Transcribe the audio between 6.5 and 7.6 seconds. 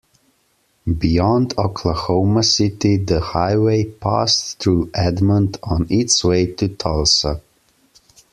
to Tulsa.